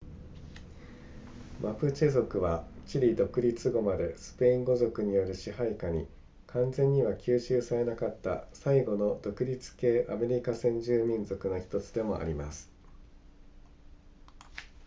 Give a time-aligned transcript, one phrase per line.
[1.61, 6.07] マプチェ族はチリ独立後までスペイン語族による支配下に
[6.47, 12.67] 完全には吸収されなかった最後の独立系アメリカ先住民族の1つでもあります